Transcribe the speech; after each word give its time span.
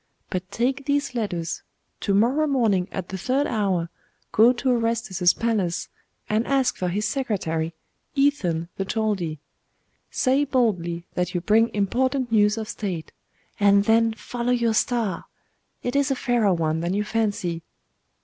But 0.31 0.49
take 0.49 0.87
these 0.87 1.13
letters; 1.13 1.61
to 1.99 2.15
morrow 2.15 2.47
morning 2.47 2.87
at 2.91 3.09
the 3.09 3.19
third 3.19 3.45
hour 3.45 3.91
go 4.31 4.51
to 4.51 4.69
Orestes's 4.71 5.31
palace, 5.31 5.89
and 6.27 6.47
ask 6.47 6.75
for 6.75 6.87
his 6.89 7.07
secretary, 7.07 7.75
Ethan 8.15 8.67
the 8.77 8.83
Chaldee. 8.85 9.37
Say 10.09 10.43
boldly 10.43 11.05
that 11.13 11.35
you 11.35 11.41
bring 11.41 11.69
important 11.75 12.31
news 12.31 12.57
of 12.57 12.67
state; 12.67 13.11
and 13.59 13.83
then 13.85 14.13
follow 14.15 14.51
your 14.51 14.73
star: 14.73 15.25
it 15.83 15.95
is 15.95 16.09
a 16.09 16.15
fairer 16.15 16.51
one 16.55 16.79
than 16.79 16.95
you 16.95 17.03
fancy. 17.03 17.61